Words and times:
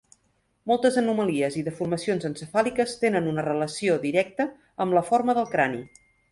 Moltes 0.69 0.95
anomalies 1.01 1.57
i 1.61 1.63
deformacions 1.67 2.25
encefàliques 2.31 2.97
tenen 3.03 3.29
una 3.35 3.45
relació 3.51 4.01
directa 4.09 4.51
amb 4.87 5.01
la 5.01 5.07
forma 5.15 5.41
del 5.41 5.51
crani. 5.57 5.89